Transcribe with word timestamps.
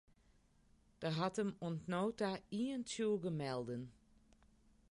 Der 1.03 1.11
hat 1.17 1.37
him 1.41 1.51
oant 1.67 1.83
no 1.91 2.03
ta 2.19 2.31
ien 2.59 2.81
tsjûge 2.85 3.31
melden. 3.41 3.83